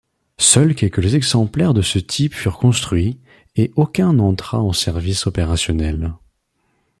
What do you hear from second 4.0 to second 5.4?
n’entra en service